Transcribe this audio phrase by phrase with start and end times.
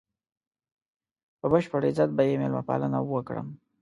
[1.39, 3.41] په بشپړ عزت به یې مېلمه پالنه وکړي.